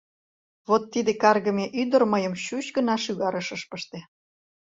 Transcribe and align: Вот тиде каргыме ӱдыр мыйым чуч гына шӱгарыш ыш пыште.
Вот 0.67 0.83
тиде 0.93 1.11
каргыме 1.21 1.65
ӱдыр 1.81 2.03
мыйым 2.13 2.33
чуч 2.45 2.65
гына 2.77 2.95
шӱгарыш 3.03 3.47
ыш 3.55 3.61
пыште. 3.69 3.99